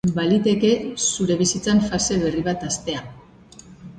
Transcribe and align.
Baliteke 0.13 0.71
zure 1.09 1.35
bizitzan 1.41 1.83
fase 1.91 2.19
berri 2.25 2.43
bat 2.47 2.65
hastea. 2.69 3.05